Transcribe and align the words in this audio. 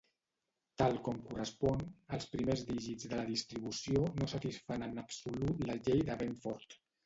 Tal 0.81 0.95
com 1.07 1.19
correspon, 1.27 1.83
els 2.17 2.25
primers 2.33 2.65
dígits 2.71 3.11
de 3.13 3.21
la 3.21 3.27
distribució 3.29 4.03
no 4.19 4.33
satisfan 4.35 4.89
en 4.89 5.07
absolut 5.07 5.65
la 5.73 5.81
llei 5.87 6.07
de 6.13 6.21
Benford. 6.27 6.79